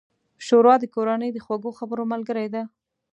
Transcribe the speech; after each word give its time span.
ښوروا 0.45 0.75
د 0.79 0.85
کورنۍ 0.95 1.29
د 1.33 1.37
خوږو 1.45 1.77
خبرو 1.79 2.03
ملګرې 2.13 2.47
ده. 2.53 2.63